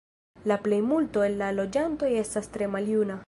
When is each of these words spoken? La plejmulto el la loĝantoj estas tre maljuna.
La 0.51 0.55
plejmulto 0.67 1.23
el 1.27 1.37
la 1.43 1.51
loĝantoj 1.59 2.11
estas 2.25 2.53
tre 2.57 2.73
maljuna. 2.77 3.19